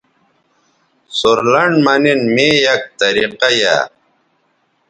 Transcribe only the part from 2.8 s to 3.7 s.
طریقہ